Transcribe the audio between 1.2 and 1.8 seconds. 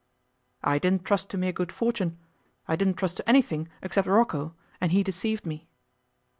to mere good